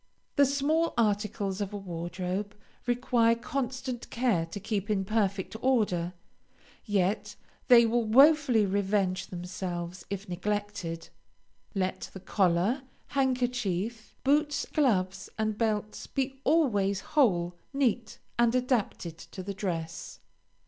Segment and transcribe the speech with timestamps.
[0.35, 2.55] The small articles of a wardrobe
[2.87, 6.13] require constant care to keep in perfect order,
[6.83, 7.35] yet
[7.67, 11.09] they will wofully revenge themselves if neglected.
[11.75, 19.43] Let the collar, handkerchief, boots, gloves, and belts be always whole, neat, and adapted to
[19.43, 20.19] the dress.